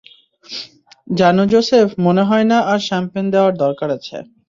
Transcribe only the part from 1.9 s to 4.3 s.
মনে হয় না আর শ্যাম্পেন দেওয়ার দরকার আছে।